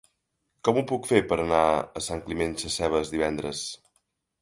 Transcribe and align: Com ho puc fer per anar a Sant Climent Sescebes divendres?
Com 0.69 0.79
ho 0.79 0.83
puc 0.91 1.09
fer 1.09 1.19
per 1.33 1.39
anar 1.45 1.61
a 1.79 2.05
Sant 2.09 2.25
Climent 2.25 2.59
Sescebes 2.65 3.17
divendres? 3.17 3.65